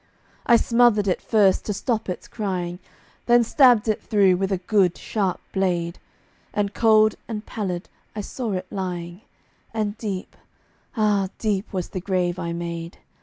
I 0.47 0.55
smothered 0.55 1.07
it 1.07 1.21
first 1.21 1.63
to 1.65 1.75
stop 1.75 2.09
its 2.09 2.27
crying, 2.27 2.79
Then 3.27 3.43
stabbed 3.43 3.87
it 3.87 4.01
through 4.01 4.35
with 4.37 4.51
a 4.51 4.57
good 4.57 4.97
sharp 4.97 5.39
blade, 5.53 5.99
And 6.55 6.73
cold 6.73 7.13
and 7.27 7.45
pallid 7.45 7.87
I 8.15 8.21
saw 8.21 8.53
it 8.53 8.65
lying, 8.71 9.21
And 9.75 9.95
deep 9.99 10.35
ah' 10.97 11.29
deep 11.37 11.71
was 11.71 11.89
the 11.89 12.01
grave 12.01 12.39
I 12.39 12.51
made. 12.51 12.97